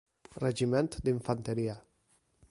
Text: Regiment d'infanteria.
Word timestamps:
Regiment 0.43 0.89
d'infanteria. 1.09 1.77